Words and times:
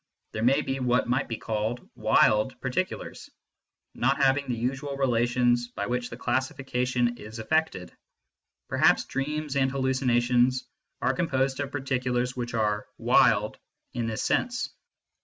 There 0.31 0.41
may 0.41 0.63
be 0.63 0.79
what 0.79 1.07
might 1.07 1.27
be 1.27 1.37
called" 1.37 1.87
wild" 1.95 2.59
particulars, 2.61 3.29
not 3.93 4.17
having 4.17 4.47
the 4.47 4.57
usual 4.57 4.97
relations 4.97 5.67
by 5.67 5.85
which 5.85 6.09
the 6.09 6.17
classification 6.17 7.17
is 7.19 7.37
effected; 7.37 7.95
perhaps 8.67 9.05
dreams 9.05 9.55
and 9.55 9.69
hallucinations 9.69 10.67
are 11.03 11.13
composed 11.13 11.59
of 11.59 11.71
particulars 11.71 12.35
which 12.35 12.55
are" 12.55 12.87
wild" 13.09 13.59
in 13.93 14.07
this 14.07 14.23
sense. 14.23 14.73